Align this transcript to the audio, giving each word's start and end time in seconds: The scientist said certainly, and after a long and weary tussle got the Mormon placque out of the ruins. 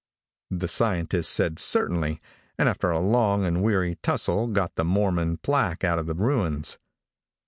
The 0.49 0.67
scientist 0.67 1.31
said 1.31 1.59
certainly, 1.59 2.19
and 2.57 2.67
after 2.67 2.89
a 2.89 2.97
long 2.97 3.45
and 3.45 3.61
weary 3.61 3.99
tussle 4.01 4.47
got 4.47 4.73
the 4.73 4.83
Mormon 4.83 5.37
placque 5.37 5.83
out 5.83 5.99
of 5.99 6.07
the 6.07 6.15
ruins. 6.15 6.79